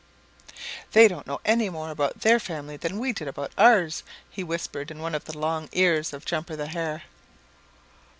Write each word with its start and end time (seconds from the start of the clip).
"They 0.93 1.07
don't 1.07 1.27
know 1.27 1.41
any 1.45 1.69
more 1.69 1.91
about 1.91 2.21
their 2.21 2.39
family 2.39 2.75
than 2.75 2.97
we 2.97 3.13
did 3.13 3.27
about 3.27 3.51
ours," 3.55 4.01
he 4.31 4.43
whispered 4.43 4.89
in 4.89 4.97
one 4.97 5.13
of 5.13 5.25
the 5.25 5.37
long 5.37 5.69
ears 5.73 6.11
of 6.11 6.25
Jumper 6.25 6.55
the 6.55 6.65
Hare. 6.69 7.03